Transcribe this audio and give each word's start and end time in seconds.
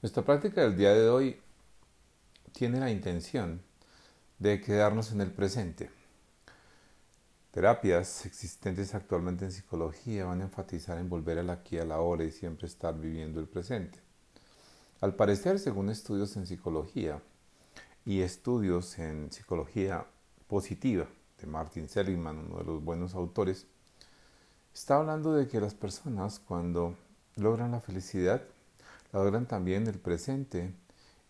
Nuestra 0.00 0.24
práctica 0.24 0.60
del 0.60 0.76
día 0.76 0.94
de 0.94 1.08
hoy 1.08 1.40
tiene 2.52 2.78
la 2.78 2.88
intención 2.88 3.60
de 4.38 4.60
quedarnos 4.60 5.10
en 5.10 5.20
el 5.20 5.32
presente. 5.32 5.90
Terapias 7.50 8.24
existentes 8.24 8.94
actualmente 8.94 9.44
en 9.44 9.50
psicología 9.50 10.26
van 10.26 10.40
a 10.40 10.44
enfatizar 10.44 10.98
en 10.98 11.08
volver 11.08 11.40
al 11.40 11.50
aquí, 11.50 11.78
a 11.78 11.84
la 11.84 11.98
hora 11.98 12.22
y 12.22 12.30
siempre 12.30 12.68
estar 12.68 12.96
viviendo 12.96 13.40
el 13.40 13.48
presente. 13.48 13.98
Al 15.00 15.16
parecer, 15.16 15.58
según 15.58 15.90
estudios 15.90 16.36
en 16.36 16.46
psicología 16.46 17.20
y 18.04 18.20
estudios 18.20 19.00
en 19.00 19.32
psicología 19.32 20.06
positiva 20.46 21.08
de 21.40 21.46
Martin 21.48 21.88
Seligman, 21.88 22.38
uno 22.38 22.58
de 22.58 22.64
los 22.64 22.84
buenos 22.84 23.16
autores, 23.16 23.66
está 24.72 24.98
hablando 24.98 25.32
de 25.32 25.48
que 25.48 25.60
las 25.60 25.74
personas 25.74 26.38
cuando 26.38 26.96
logran 27.34 27.72
la 27.72 27.80
felicidad 27.80 28.44
logran 29.12 29.46
también 29.46 29.86
el 29.86 29.98
presente 29.98 30.74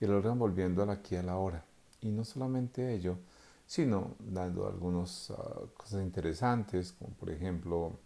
y 0.01 0.07
logran 0.07 0.39
volviendo 0.39 0.83
al 0.83 0.91
aquí 0.91 1.17
a 1.17 1.23
la 1.23 1.37
hora. 1.37 1.65
Y 2.01 2.11
no 2.11 2.25
solamente 2.25 2.95
ello, 2.95 3.19
sino 3.67 4.15
dando 4.19 4.67
algunas 4.67 5.31
ah, 5.31 5.61
cosas 5.77 6.03
interesantes, 6.03 6.93
como 6.93 7.11
por 7.15 7.31
ejemplo 7.31 7.99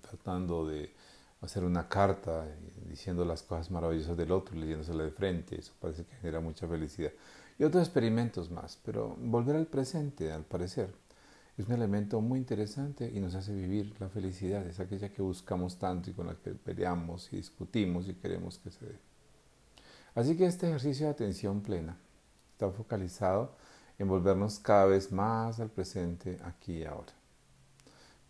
tratando 0.00 0.66
de 0.66 0.92
hacer 1.40 1.64
una 1.64 1.88
carta 1.88 2.46
diciendo 2.88 3.24
las 3.24 3.42
cosas 3.42 3.70
maravillosas 3.70 4.16
del 4.16 4.32
otro, 4.32 4.56
leyéndosela 4.56 5.04
de 5.04 5.10
frente, 5.10 5.58
eso 5.58 5.72
parece 5.80 6.04
que 6.04 6.16
genera 6.16 6.40
mucha 6.40 6.66
felicidad. 6.66 7.12
Y 7.58 7.64
otros 7.64 7.84
experimentos 7.84 8.50
más, 8.50 8.78
pero 8.84 9.16
volver 9.18 9.56
al 9.56 9.66
presente, 9.66 10.32
al 10.32 10.44
parecer, 10.44 10.90
es 11.56 11.66
un 11.66 11.72
elemento 11.72 12.20
muy 12.20 12.40
interesante 12.40 13.10
y 13.12 13.20
nos 13.20 13.34
hace 13.34 13.54
vivir 13.54 13.94
la 14.00 14.08
felicidad, 14.08 14.66
es 14.66 14.80
aquella 14.80 15.10
que 15.10 15.22
buscamos 15.22 15.78
tanto 15.78 16.10
y 16.10 16.12
con 16.12 16.26
la 16.26 16.34
que 16.34 16.50
peleamos 16.50 17.32
y 17.32 17.36
discutimos 17.36 18.08
y 18.08 18.14
queremos 18.14 18.58
que 18.58 18.70
se 18.72 18.86
dé. 18.86 18.98
Así 20.16 20.36
que 20.36 20.46
este 20.46 20.66
ejercicio 20.66 21.06
de 21.06 21.12
atención 21.12 21.60
plena 21.60 21.96
está 22.52 22.70
focalizado 22.70 23.54
en 23.98 24.08
volvernos 24.08 24.58
cada 24.58 24.86
vez 24.86 25.12
más 25.12 25.60
al 25.60 25.70
presente 25.70 26.40
aquí 26.44 26.78
y 26.78 26.84
ahora. 26.84 27.12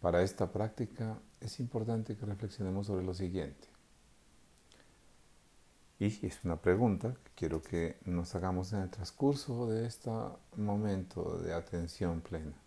Para 0.01 0.23
esta 0.23 0.53
práctica 0.53 1.19
es 1.41 1.61
importante 1.61 2.17
que 2.17 2.27
reflexionemos 2.27 2.87
sobre 2.87 3.05
lo 3.05 3.15
siguiente. 3.15 3.69
Y 5.99 6.27
es 6.27 6.45
una 6.45 6.57
pregunta 6.61 7.15
que 7.25 7.31
quiero 7.35 7.63
que 7.63 7.97
nos 8.05 8.35
hagamos 8.35 8.73
en 8.75 8.81
el 8.81 8.91
transcurso 8.91 9.67
de 9.69 9.87
este 9.87 10.11
momento 10.57 11.39
de 11.39 11.55
atención 11.55 12.21
plena. 12.21 12.64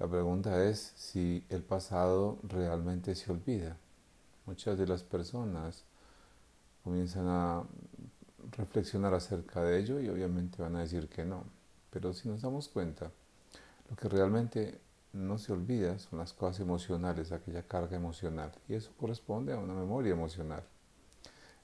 La 0.00 0.08
pregunta 0.08 0.64
es 0.64 0.94
si 0.96 1.44
el 1.50 1.62
pasado 1.62 2.38
realmente 2.42 3.14
se 3.14 3.30
olvida. 3.30 3.76
Muchas 4.46 4.78
de 4.78 4.86
las 4.86 5.02
personas 5.02 5.84
comienzan 6.82 7.28
a 7.28 7.64
reflexionar 8.56 9.12
acerca 9.12 9.62
de 9.62 9.78
ello 9.78 10.00
y 10.00 10.08
obviamente 10.08 10.62
van 10.62 10.76
a 10.76 10.80
decir 10.80 11.06
que 11.10 11.26
no. 11.26 11.44
Pero 11.90 12.14
si 12.14 12.30
nos 12.30 12.40
damos 12.40 12.70
cuenta, 12.70 13.10
lo 13.90 13.96
que 13.96 14.08
realmente 14.08 14.80
no 15.12 15.36
se 15.36 15.52
olvida 15.52 15.98
son 15.98 16.18
las 16.18 16.32
cosas 16.32 16.60
emocionales, 16.60 17.30
aquella 17.30 17.64
carga 17.64 17.94
emocional. 17.94 18.52
Y 18.70 18.74
eso 18.76 18.92
corresponde 18.98 19.52
a 19.52 19.58
una 19.58 19.74
memoria 19.74 20.12
emocional. 20.12 20.62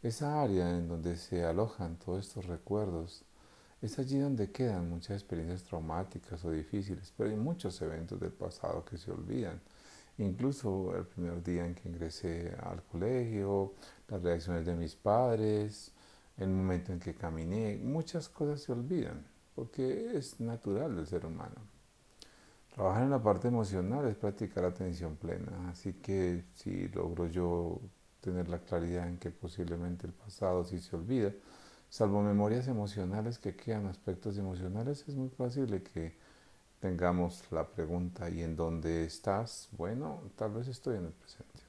Esa 0.03 0.43
área 0.43 0.77
en 0.77 0.89
donde 0.89 1.17
se 1.17 1.43
alojan 1.43 1.97
todos 1.97 2.27
estos 2.27 2.45
recuerdos 2.45 3.25
es 3.83 3.99
allí 3.99 4.19
donde 4.19 4.51
quedan 4.51 4.89
muchas 4.89 5.17
experiencias 5.17 5.63
traumáticas 5.65 6.45
o 6.45 6.51
difíciles, 6.51 7.13
pero 7.17 7.31
hay 7.31 7.37
muchos 7.37 7.81
eventos 7.83 8.19
del 8.19 8.33
pasado 8.33 8.85
que 8.85 8.97
se 8.97 9.11
olvidan. 9.11 9.61
Incluso 10.19 10.97
el 10.97 11.05
primer 11.05 11.43
día 11.43 11.67
en 11.67 11.75
que 11.75 11.89
ingresé 11.89 12.57
al 12.63 12.83
colegio, 12.85 13.75
las 14.09 14.23
reacciones 14.23 14.65
de 14.65 14.75
mis 14.75 14.95
padres, 14.95 15.93
el 16.39 16.49
momento 16.49 16.93
en 16.93 17.01
que 17.01 17.15
caminé, 17.15 17.77
muchas 17.77 18.29
cosas 18.29 18.63
se 18.63 18.73
olvidan, 18.73 19.27
porque 19.55 20.17
es 20.17 20.41
natural 20.41 20.97
del 20.97 21.07
ser 21.07 21.27
humano. 21.27 21.57
Trabajar 22.75 23.05
en 23.05 23.11
la 23.11 23.23
parte 23.23 23.49
emocional 23.49 24.07
es 24.07 24.17
practicar 24.17 24.65
atención 24.65 25.17
plena, 25.17 25.71
así 25.71 25.95
que 25.95 26.45
si 26.55 26.89
logro 26.89 27.27
yo 27.27 27.81
tener 28.21 28.49
la 28.49 28.59
claridad 28.59 29.09
en 29.09 29.19
que 29.19 29.31
posiblemente 29.31 30.07
el 30.07 30.13
pasado 30.13 30.65
sí 30.65 30.79
se 30.79 30.97
olvida, 30.97 31.33
salvo 31.91 32.23
memorias 32.23 32.69
emocionales 32.69 33.39
que 33.39 33.57
quedan 33.57 33.87
aspectos 33.87 34.39
emocionales, 34.39 35.05
es 35.09 35.15
muy 35.15 35.29
fácil 35.31 35.83
que 35.83 36.15
tengamos 36.81 37.43
la 37.51 37.67
pregunta 37.67 38.29
¿y 38.31 38.43
en 38.43 38.57
dónde 38.57 39.05
estás? 39.05 39.69
Bueno, 39.73 40.23
tal 40.37 40.53
vez 40.53 40.69
estoy 40.69 40.97
en 40.97 41.07
el 41.07 41.13
presente. 41.13 41.63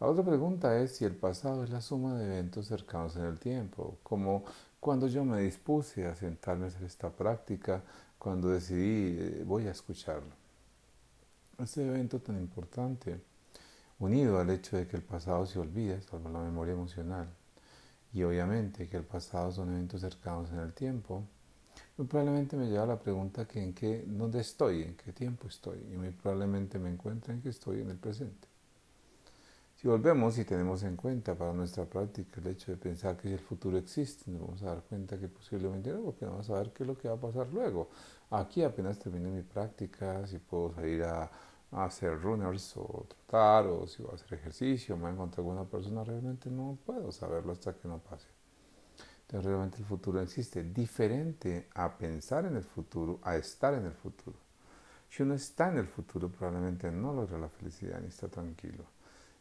La 0.00 0.08
otra 0.08 0.24
pregunta 0.24 0.78
es 0.80 0.96
si 0.96 1.04
el 1.04 1.14
pasado 1.14 1.62
es 1.62 1.70
la 1.70 1.80
suma 1.80 2.14
de 2.14 2.26
eventos 2.26 2.66
cercanos 2.66 3.16
en 3.16 3.24
el 3.24 3.38
tiempo, 3.38 3.98
como 4.02 4.44
cuando 4.80 5.06
yo 5.06 5.24
me 5.24 5.40
dispuse 5.40 6.06
a 6.06 6.16
sentarme 6.16 6.64
a 6.64 6.68
hacer 6.68 6.82
esta 6.82 7.08
práctica, 7.10 7.82
cuando 8.18 8.48
decidí 8.48 9.16
eh, 9.16 9.44
voy 9.46 9.68
a 9.68 9.70
escucharlo. 9.70 10.34
Este 11.58 11.86
evento 11.86 12.18
tan 12.20 12.36
importante, 12.36 13.20
unido 14.00 14.40
al 14.40 14.50
hecho 14.50 14.76
de 14.76 14.88
que 14.88 14.96
el 14.96 15.02
pasado 15.04 15.46
se 15.46 15.60
olvida, 15.60 16.00
salvo 16.02 16.28
la 16.30 16.40
memoria 16.40 16.74
emocional, 16.74 17.28
y 18.12 18.22
obviamente 18.22 18.88
que 18.88 18.96
el 18.96 19.04
pasado 19.04 19.50
son 19.52 19.70
eventos 19.70 20.00
cercanos 20.00 20.50
en 20.52 20.58
el 20.58 20.72
tiempo, 20.72 21.22
muy 21.96 22.06
probablemente 22.06 22.56
me 22.56 22.66
lleva 22.68 22.84
a 22.84 22.86
la 22.86 22.98
pregunta 22.98 23.46
que 23.46 23.62
en 23.62 23.74
qué, 23.74 24.04
dónde 24.06 24.40
estoy, 24.40 24.82
en 24.82 24.96
qué 24.96 25.12
tiempo 25.12 25.48
estoy, 25.48 25.78
y 25.92 25.96
muy 25.96 26.10
probablemente 26.10 26.78
me 26.78 26.90
encuentro 26.90 27.32
en 27.32 27.40
que 27.40 27.48
estoy 27.48 27.80
en 27.80 27.90
el 27.90 27.96
presente. 27.96 28.48
Si 29.76 29.88
volvemos 29.88 30.38
y 30.38 30.44
tenemos 30.44 30.84
en 30.84 30.94
cuenta 30.94 31.34
para 31.34 31.52
nuestra 31.52 31.84
práctica 31.84 32.40
el 32.40 32.46
hecho 32.48 32.70
de 32.70 32.76
pensar 32.76 33.16
que 33.16 33.28
si 33.28 33.34
el 33.34 33.40
futuro 33.40 33.76
existe, 33.76 34.30
nos 34.30 34.40
vamos 34.42 34.62
a 34.62 34.66
dar 34.66 34.82
cuenta 34.82 35.18
que 35.18 35.26
posiblemente 35.26 35.92
no, 35.92 36.02
porque 36.02 36.24
vamos 36.24 36.48
a 36.50 36.54
ver 36.54 36.70
qué 36.72 36.84
es 36.84 36.86
lo 36.86 36.96
que 36.96 37.08
va 37.08 37.14
a 37.14 37.20
pasar 37.20 37.48
luego. 37.52 37.88
Aquí 38.30 38.62
apenas 38.62 38.98
termine 38.98 39.28
mi 39.28 39.42
práctica, 39.42 40.24
si 40.28 40.38
puedo 40.38 40.72
salir 40.72 41.02
a 41.02 41.28
a 41.72 41.84
hacer 41.84 42.20
runners 42.20 42.76
o 42.76 43.06
trotar 43.08 43.66
o 43.66 43.86
si 43.86 44.02
voy 44.02 44.12
a 44.12 44.14
hacer 44.14 44.34
ejercicio, 44.38 44.96
me 44.96 45.10
encontrar 45.10 45.44
con 45.44 45.54
una 45.54 45.64
persona, 45.64 46.04
realmente 46.04 46.50
no 46.50 46.78
puedo 46.84 47.10
saberlo 47.10 47.52
hasta 47.52 47.74
que 47.74 47.88
no 47.88 47.98
pase. 47.98 48.28
Entonces 49.22 49.46
realmente 49.46 49.78
el 49.78 49.84
futuro 49.84 50.20
existe, 50.20 50.62
diferente 50.62 51.68
a 51.74 51.96
pensar 51.96 52.44
en 52.44 52.56
el 52.56 52.64
futuro, 52.64 53.18
a 53.22 53.36
estar 53.36 53.72
en 53.74 53.86
el 53.86 53.92
futuro. 53.92 54.36
Si 55.08 55.22
uno 55.22 55.34
está 55.34 55.68
en 55.70 55.78
el 55.78 55.86
futuro, 55.86 56.30
probablemente 56.30 56.90
no 56.90 57.12
logra 57.12 57.38
la 57.38 57.48
felicidad 57.48 58.00
ni 58.00 58.08
está 58.08 58.28
tranquilo. 58.28 58.84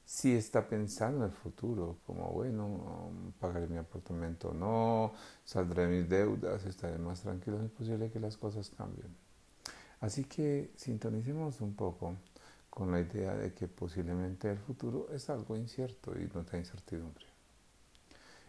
Si 0.05 0.33
está 0.33 0.67
pensando 0.67 1.25
en 1.25 1.31
el 1.31 1.37
futuro, 1.37 1.97
como 2.05 2.29
bueno, 2.31 3.11
pagaré 3.39 3.67
mi 3.67 3.77
apartamento 3.77 4.49
o 4.49 4.53
no, 4.53 5.13
saldré 5.43 5.87
de 5.87 5.99
mis 5.99 6.09
deudas, 6.09 6.65
estaré 6.65 6.97
más 6.97 7.21
tranquilo, 7.21 7.61
es 7.61 7.71
posible 7.71 8.11
que 8.11 8.19
las 8.19 8.37
cosas 8.37 8.69
cambien. 8.69 9.15
Así 10.01 10.25
que 10.25 10.71
sintonicemos 10.75 11.61
un 11.61 11.75
poco 11.75 12.15
con 12.71 12.91
la 12.91 12.99
idea 12.99 13.35
de 13.35 13.53
que 13.53 13.67
posiblemente 13.67 14.49
el 14.49 14.57
futuro 14.57 15.07
es 15.13 15.29
algo 15.29 15.55
incierto 15.55 16.13
y 16.19 16.27
no 16.33 16.43
da 16.43 16.57
incertidumbre. 16.57 17.25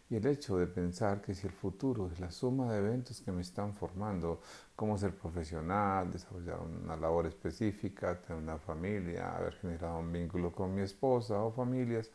Y 0.08 0.16
el 0.16 0.26
hecho 0.26 0.56
de 0.58 0.66
pensar 0.66 1.20
que 1.20 1.34
si 1.34 1.46
el 1.46 1.52
futuro 1.52 2.10
es 2.10 2.20
la 2.20 2.30
suma 2.30 2.72
de 2.72 2.78
eventos 2.78 3.20
que 3.20 3.32
me 3.32 3.42
están 3.42 3.74
formando, 3.74 4.40
como 4.76 4.96
ser 4.96 5.14
profesional, 5.14 6.10
desarrollar 6.10 6.60
una 6.60 6.96
labor 6.96 7.26
específica, 7.26 8.20
tener 8.20 8.42
una 8.42 8.58
familia, 8.58 9.36
haber 9.36 9.54
generado 9.54 9.98
un 9.98 10.12
vínculo 10.12 10.52
con 10.52 10.74
mi 10.74 10.82
esposa 10.82 11.42
o 11.42 11.50
familias, 11.50 12.10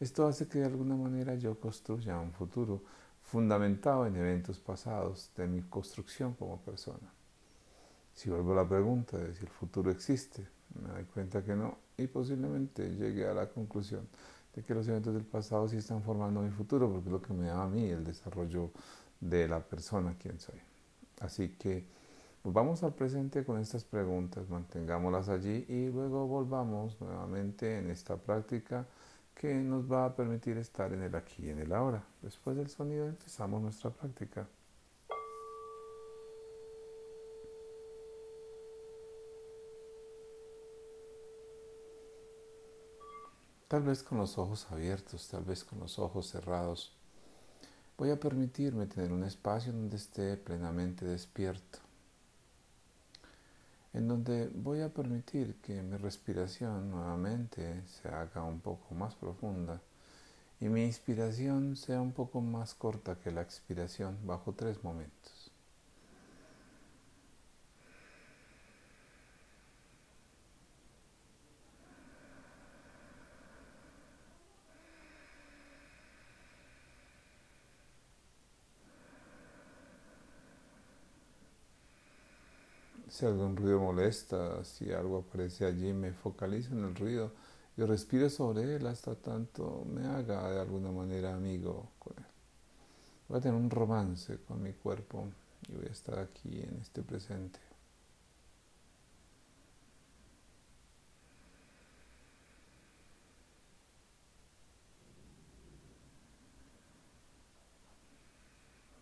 esto 0.00 0.26
hace 0.26 0.48
que 0.48 0.60
de 0.60 0.66
alguna 0.66 0.96
manera 0.96 1.34
yo 1.36 1.58
construya 1.58 2.18
un 2.18 2.32
futuro 2.32 2.82
fundamentado 3.22 4.06
en 4.06 4.16
eventos 4.16 4.58
pasados 4.58 5.30
de 5.36 5.46
mi 5.46 5.62
construcción 5.62 6.34
como 6.34 6.60
persona. 6.60 7.19
Si 8.14 8.28
vuelvo 8.28 8.52
a 8.52 8.56
la 8.56 8.68
pregunta 8.68 9.16
de 9.16 9.34
si 9.34 9.42
el 9.42 9.50
futuro 9.50 9.90
existe, 9.90 10.46
me 10.80 10.88
doy 10.88 11.04
cuenta 11.04 11.42
que 11.42 11.54
no 11.54 11.78
y 11.96 12.06
posiblemente 12.06 12.90
llegue 12.90 13.26
a 13.26 13.34
la 13.34 13.48
conclusión 13.48 14.08
de 14.54 14.62
que 14.62 14.74
los 14.74 14.86
eventos 14.88 15.14
del 15.14 15.24
pasado 15.24 15.68
sí 15.68 15.76
están 15.76 16.02
formando 16.02 16.40
mi 16.40 16.50
futuro 16.50 16.90
porque 16.90 17.08
es 17.08 17.12
lo 17.12 17.22
que 17.22 17.32
me 17.32 17.46
da 17.46 17.62
a 17.62 17.68
mí 17.68 17.88
el 17.88 18.04
desarrollo 18.04 18.70
de 19.20 19.48
la 19.48 19.60
persona 19.60 20.16
quien 20.18 20.38
soy. 20.38 20.60
Así 21.20 21.50
que 21.50 21.84
vamos 22.44 22.82
al 22.82 22.94
presente 22.94 23.44
con 23.44 23.60
estas 23.60 23.84
preguntas, 23.84 24.48
mantengámoslas 24.48 25.28
allí 25.28 25.66
y 25.68 25.90
luego 25.90 26.26
volvamos 26.26 27.00
nuevamente 27.00 27.78
en 27.78 27.90
esta 27.90 28.16
práctica 28.16 28.86
que 29.34 29.54
nos 29.54 29.90
va 29.90 30.06
a 30.06 30.16
permitir 30.16 30.58
estar 30.58 30.92
en 30.92 31.02
el 31.02 31.14
aquí 31.14 31.46
y 31.46 31.50
en 31.50 31.60
el 31.60 31.72
ahora. 31.72 32.02
Después 32.22 32.56
del 32.56 32.68
sonido 32.68 33.06
empezamos 33.06 33.62
nuestra 33.62 33.90
práctica. 33.90 34.46
Tal 43.70 43.84
vez 43.84 44.02
con 44.02 44.18
los 44.18 44.36
ojos 44.36 44.66
abiertos, 44.72 45.28
tal 45.28 45.44
vez 45.44 45.62
con 45.62 45.78
los 45.78 46.00
ojos 46.00 46.26
cerrados. 46.26 46.92
Voy 47.96 48.10
a 48.10 48.18
permitirme 48.18 48.86
tener 48.86 49.12
un 49.12 49.22
espacio 49.22 49.72
donde 49.72 49.96
esté 49.96 50.36
plenamente 50.36 51.04
despierto, 51.04 51.78
en 53.92 54.08
donde 54.08 54.48
voy 54.48 54.80
a 54.80 54.88
permitir 54.88 55.54
que 55.62 55.82
mi 55.82 55.96
respiración 55.98 56.90
nuevamente 56.90 57.84
se 57.86 58.08
haga 58.08 58.42
un 58.42 58.58
poco 58.58 58.92
más 58.92 59.14
profunda 59.14 59.80
y 60.60 60.64
mi 60.64 60.82
inspiración 60.82 61.76
sea 61.76 62.00
un 62.00 62.10
poco 62.10 62.40
más 62.40 62.74
corta 62.74 63.20
que 63.22 63.30
la 63.30 63.42
expiración 63.42 64.18
bajo 64.26 64.52
tres 64.52 64.82
momentos. 64.82 65.39
Si 83.20 83.26
algún 83.26 83.54
ruido 83.54 83.78
molesta, 83.78 84.64
si 84.64 84.90
algo 84.92 85.18
aparece 85.18 85.66
allí, 85.66 85.92
me 85.92 86.10
focalizo 86.10 86.72
en 86.72 86.84
el 86.84 86.94
ruido 86.94 87.32
y 87.76 87.82
respiro 87.82 88.30
sobre 88.30 88.76
él 88.76 88.86
hasta 88.86 89.14
tanto 89.14 89.84
me 89.84 90.06
haga 90.06 90.50
de 90.50 90.58
alguna 90.58 90.90
manera 90.90 91.34
amigo 91.34 91.90
con 91.98 92.14
él. 92.16 92.24
Voy 93.28 93.36
a 93.36 93.40
tener 93.42 93.60
un 93.60 93.68
romance 93.68 94.38
con 94.48 94.62
mi 94.62 94.72
cuerpo 94.72 95.28
y 95.68 95.74
voy 95.74 95.84
a 95.88 95.92
estar 95.92 96.18
aquí 96.18 96.62
en 96.62 96.78
este 96.80 97.02
presente. 97.02 97.60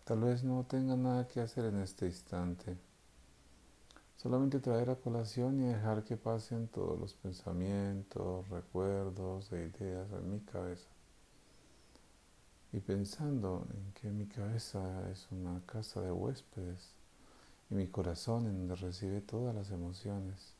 Tal 0.03 0.19
vez 0.19 0.43
no 0.43 0.65
tenga 0.65 0.97
nada 0.97 1.25
que 1.25 1.39
hacer 1.39 1.63
en 1.63 1.79
este 1.79 2.07
instante. 2.07 2.88
Solamente 4.21 4.59
traer 4.59 4.89
a 4.89 4.97
colación 4.97 5.61
y 5.61 5.67
dejar 5.67 6.03
que 6.03 6.17
pasen 6.17 6.67
todos 6.67 6.99
los 6.99 7.13
pensamientos, 7.13 8.49
recuerdos 8.49 9.49
e 9.53 9.67
ideas 9.67 10.11
en 10.11 10.29
mi 10.29 10.41
cabeza. 10.41 10.89
Y 12.73 12.81
pensando 12.81 13.65
en 13.73 13.93
que 13.93 14.09
mi 14.09 14.25
cabeza 14.25 15.09
es 15.09 15.25
una 15.31 15.61
casa 15.65 16.01
de 16.01 16.11
huéspedes 16.11 16.91
y 17.69 17.75
mi 17.75 17.87
corazón 17.87 18.45
en 18.45 18.57
donde 18.57 18.75
recibe 18.75 19.21
todas 19.21 19.55
las 19.55 19.71
emociones, 19.71 20.53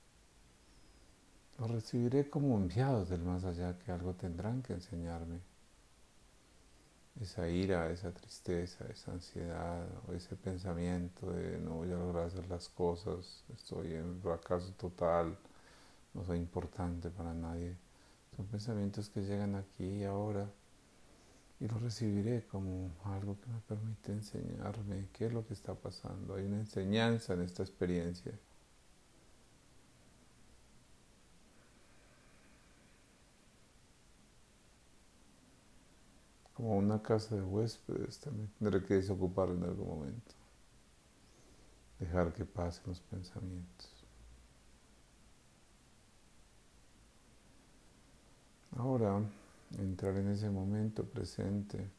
los 1.58 1.70
recibiré 1.70 2.30
como 2.30 2.56
enviados 2.56 3.10
del 3.10 3.24
más 3.24 3.44
allá 3.44 3.78
que 3.78 3.92
algo 3.92 4.14
tendrán 4.14 4.62
que 4.62 4.72
enseñarme 4.72 5.42
esa 7.21 7.50
ira, 7.50 7.92
esa 7.92 8.12
tristeza, 8.12 8.86
esa 8.89 9.12
ansiedad 9.12 9.86
o 10.07 10.13
ese 10.13 10.36
pensamiento 10.36 11.30
de 11.31 11.60
no 11.60 11.75
voy 11.75 11.92
a 11.92 11.95
lograr 11.95 12.25
hacer 12.25 12.48
las 12.48 12.69
cosas, 12.69 13.44
estoy 13.54 13.94
en 13.94 14.21
fracaso 14.21 14.71
total, 14.74 15.38
no 16.13 16.24
soy 16.24 16.38
importante 16.38 17.10
para 17.10 17.33
nadie. 17.33 17.75
Son 18.36 18.45
pensamientos 18.45 19.10
que 19.10 19.21
llegan 19.21 19.56
aquí 19.56 19.86
y 19.86 20.04
ahora 20.06 20.50
y 21.60 21.68
los 21.68 21.81
recibiré 21.81 22.45
como 22.45 22.92
algo 23.04 23.38
que 23.42 23.50
me 23.50 23.60
permite 23.68 24.13
enseñarme 24.13 25.07
qué 25.12 25.25
es 25.25 25.33
lo 25.33 25.45
que 25.45 25.54
está 25.54 25.75
pasando. 25.75 26.36
Hay 26.36 26.45
una 26.45 26.60
enseñanza 26.60 27.33
en 27.33 27.42
esta 27.42 27.63
experiencia. 27.63 28.31
Como 36.60 36.76
una 36.76 37.02
casa 37.02 37.36
de 37.36 37.42
huéspedes, 37.42 38.20
también 38.20 38.50
tendré 38.60 38.84
que 38.84 38.96
desocuparlo 38.96 39.56
en 39.56 39.64
algún 39.64 39.88
momento. 39.88 40.34
Dejar 41.98 42.34
que 42.34 42.44
pasen 42.44 42.84
los 42.88 43.00
pensamientos. 43.00 43.90
Ahora, 48.76 49.22
entrar 49.78 50.18
en 50.18 50.28
ese 50.28 50.50
momento 50.50 51.06
presente 51.06 51.90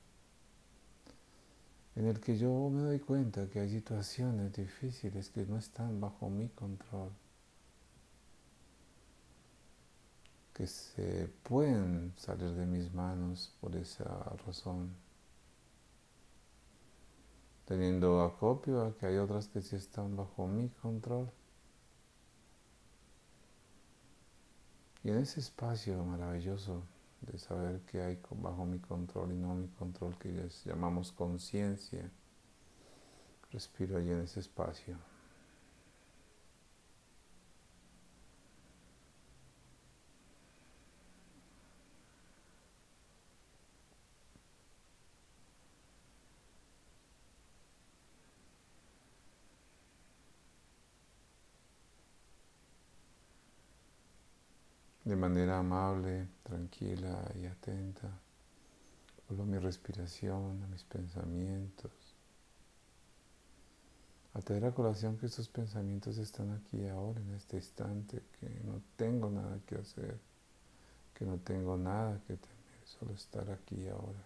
en 1.96 2.06
el 2.06 2.20
que 2.20 2.36
yo 2.36 2.68
me 2.68 2.82
doy 2.82 2.98
cuenta 2.98 3.48
que 3.48 3.60
hay 3.60 3.70
situaciones 3.70 4.52
difíciles 4.52 5.30
que 5.30 5.46
no 5.46 5.56
están 5.56 6.02
bajo 6.02 6.28
mi 6.28 6.48
control. 6.48 7.12
Que 10.52 10.66
se 10.66 11.28
pueden 11.42 12.12
salir 12.16 12.50
de 12.52 12.66
mis 12.66 12.92
manos 12.92 13.54
por 13.60 13.76
esa 13.76 14.04
razón. 14.46 14.94
Teniendo 17.64 18.22
acopio 18.22 18.82
a 18.82 18.96
que 18.96 19.06
hay 19.06 19.16
otras 19.16 19.48
que 19.48 19.62
sí 19.62 19.76
están 19.76 20.16
bajo 20.16 20.46
mi 20.46 20.68
control. 20.68 21.30
Y 25.02 25.10
en 25.10 25.18
ese 25.18 25.40
espacio 25.40 26.04
maravilloso 26.04 26.82
de 27.22 27.38
saber 27.38 27.80
que 27.82 28.02
hay 28.02 28.18
bajo 28.30 28.64
mi 28.66 28.78
control 28.78 29.32
y 29.32 29.36
no 29.36 29.54
mi 29.54 29.68
control, 29.68 30.18
que 30.18 30.48
llamamos 30.64 31.12
conciencia, 31.12 32.10
respiro 33.50 33.98
allí 33.98 34.10
en 34.10 34.22
ese 34.22 34.40
espacio. 34.40 34.96
De 55.10 55.16
manera 55.16 55.58
amable, 55.58 56.28
tranquila 56.44 57.20
y 57.34 57.44
atenta. 57.46 58.08
Vuelvo 59.26 59.44
mi 59.44 59.58
respiración, 59.58 60.62
a 60.62 60.68
mis 60.68 60.84
pensamientos. 60.84 61.90
A 64.34 64.40
traer 64.40 64.66
a 64.66 64.72
colación 64.72 65.18
que 65.18 65.26
estos 65.26 65.48
pensamientos 65.48 66.16
están 66.18 66.52
aquí 66.52 66.86
ahora, 66.86 67.20
en 67.20 67.34
este 67.34 67.56
instante, 67.56 68.22
que 68.38 68.48
no 68.64 68.80
tengo 68.94 69.28
nada 69.30 69.58
que 69.66 69.74
hacer, 69.74 70.16
que 71.12 71.24
no 71.24 71.38
tengo 71.38 71.76
nada 71.76 72.20
que 72.28 72.36
temer, 72.36 72.80
solo 72.84 73.12
estar 73.12 73.50
aquí 73.50 73.88
ahora. 73.88 74.24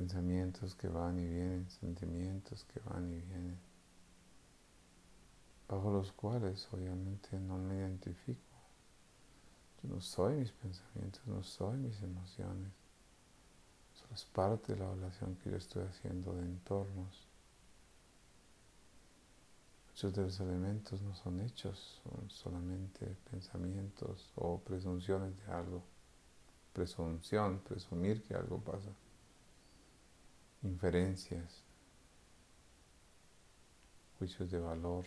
Pensamientos 0.00 0.74
que 0.76 0.88
van 0.88 1.18
y 1.18 1.26
vienen, 1.26 1.68
sentimientos 1.68 2.64
que 2.64 2.80
van 2.88 3.06
y 3.12 3.20
vienen, 3.20 3.58
bajo 5.68 5.90
los 5.90 6.10
cuales 6.12 6.66
obviamente 6.72 7.38
no 7.38 7.58
me 7.58 7.76
identifico. 7.76 8.40
Yo 9.82 9.90
no 9.90 10.00
soy 10.00 10.36
mis 10.36 10.52
pensamientos, 10.52 11.20
no 11.26 11.42
soy 11.42 11.76
mis 11.76 12.00
emociones. 12.00 12.72
Solo 13.92 14.14
es 14.14 14.24
parte 14.24 14.72
de 14.72 14.78
la 14.78 14.86
evaluación 14.86 15.36
que 15.36 15.50
yo 15.50 15.58
estoy 15.58 15.84
haciendo 15.84 16.32
de 16.32 16.46
entornos. 16.46 17.28
Muchos 19.88 20.14
de 20.14 20.22
los 20.22 20.40
elementos 20.40 21.02
no 21.02 21.14
son 21.14 21.42
hechos, 21.42 22.00
son 22.02 22.30
solamente 22.30 23.04
pensamientos 23.30 24.32
o 24.36 24.58
presunciones 24.60 25.36
de 25.44 25.52
algo. 25.52 25.82
Presunción, 26.72 27.58
presumir 27.58 28.22
que 28.22 28.34
algo 28.34 28.60
pasa 28.60 28.88
inferencias, 30.62 31.62
juicios 34.18 34.50
de 34.50 34.60
valor. 34.60 35.06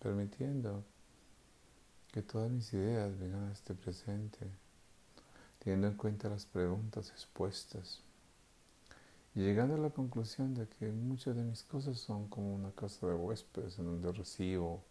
permitiendo 0.00 0.82
que 2.10 2.22
todas 2.22 2.50
mis 2.50 2.72
ideas 2.72 3.16
vengan 3.18 3.48
a 3.48 3.52
este 3.52 3.74
presente, 3.74 4.50
teniendo 5.58 5.86
en 5.88 5.96
cuenta 5.96 6.28
las 6.28 6.46
preguntas 6.46 7.10
expuestas. 7.10 8.02
Llegando 9.34 9.76
a 9.76 9.78
la 9.78 9.90
conclusión 9.90 10.54
de 10.54 10.66
que 10.66 10.90
muchas 10.90 11.36
de 11.36 11.44
mis 11.44 11.62
cosas 11.62 11.98
son 11.98 12.28
como 12.28 12.52
una 12.52 12.72
casa 12.72 13.06
de 13.06 13.14
huéspedes 13.14 13.78
en 13.78 13.84
donde 13.84 14.10
recibo, 14.10 14.82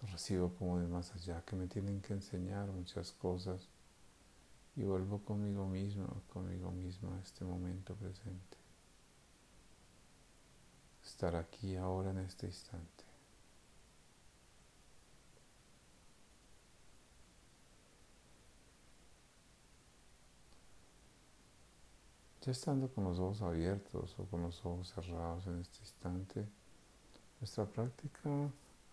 los 0.00 0.10
recibo 0.10 0.54
como 0.54 0.78
de 0.78 0.86
más 0.86 1.14
allá, 1.14 1.42
que 1.44 1.56
me 1.56 1.66
tienen 1.66 2.00
que 2.00 2.14
enseñar 2.14 2.68
muchas 2.68 3.12
cosas. 3.12 3.68
Y 4.76 4.84
vuelvo 4.84 5.18
conmigo 5.18 5.66
mismo, 5.66 6.06
conmigo 6.32 6.70
mismo 6.70 7.12
a 7.12 7.20
este 7.20 7.44
momento 7.44 7.94
presente. 7.96 8.56
Estar 11.04 11.36
aquí 11.36 11.76
ahora 11.76 12.12
en 12.12 12.18
este 12.18 12.46
instante. 12.46 13.09
Ya 22.42 22.52
estando 22.52 22.88
con 22.88 23.04
los 23.04 23.18
ojos 23.18 23.42
abiertos 23.42 24.18
o 24.18 24.24
con 24.24 24.42
los 24.42 24.64
ojos 24.64 24.88
cerrados 24.88 25.46
en 25.46 25.60
este 25.60 25.80
instante, 25.80 26.48
nuestra 27.38 27.66
práctica 27.66 28.30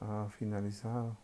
ha 0.01 0.27
finalizado. 0.37 1.15